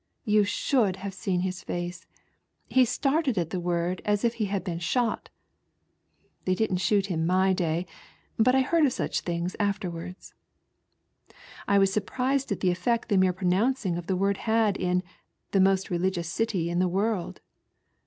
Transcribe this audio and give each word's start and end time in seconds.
you 0.25 0.43
should 0.43 0.95
have 0.95 1.13
seen 1.13 1.41
his 1.41 1.61
face, 1.63 2.07
he 2.67 2.83
started 2.83 3.37
at 3.37 3.51
the 3.51 3.59
word 3.59 4.01
aa 4.07 4.13
if 4.23 4.33
he 4.33 4.45
had 4.45 4.63
been 4.63 4.79
shot. 4.79 5.29
(They 6.45 6.55
didn't 6.55 6.77
shoot 6.77 7.11
in 7.11 7.23
my 7.23 7.53
day, 7.53 7.85
but 8.35 8.55
I 8.55 8.61
heard 8.61 8.83
of 8.87 8.93
such 8.93 9.21
things 9.21 9.55
afterwards.) 9.59 10.33
I 11.67 11.77
was 11.77 11.93
surprised 11.93 12.51
at 12.51 12.61
the 12.61 12.71
effect 12.71 13.09
the 13.09 13.17
mere 13.19 13.31
pronouncing 13.31 13.95
of 13.95 14.07
the 14.07 14.17
word 14.17 14.37
had 14.37 14.75
in" 14.75 15.03
the 15.51 15.59
most 15.61 15.91
religious 15.91 16.27
city 16.27 16.67
in 16.71 16.79
the 16.79 16.87
world." 16.89 17.39